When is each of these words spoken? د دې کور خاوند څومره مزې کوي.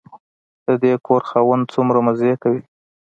د 0.65 0.67
دې 0.83 0.93
کور 1.05 1.21
خاوند 1.29 1.63
څومره 1.73 1.99
مزې 2.05 2.31
کوي. 2.41 2.61